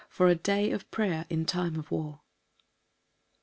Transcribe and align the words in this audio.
For 0.09 0.29
a 0.29 0.33
day 0.35 0.71
of 0.71 0.89
prayer 0.89 1.27
in 1.29 1.45
time 1.45 1.75
of 1.75 1.91
war. 1.91 2.21